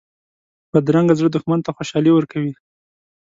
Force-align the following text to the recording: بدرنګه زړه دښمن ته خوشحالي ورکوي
بدرنګه 0.71 1.13
زړه 1.19 1.29
دښمن 1.31 1.59
ته 1.65 1.71
خوشحالي 1.77 2.11
ورکوي 2.13 2.53